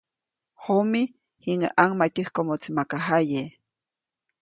[0.63, 1.01] Jomi,
[1.43, 3.43] jiŋäʼ ʼaŋmatyäjkomoʼtsi maka jaye.